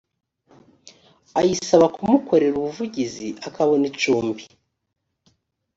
[1.39, 4.43] ayisaba kumukorera ubuvugizi akabona icumbi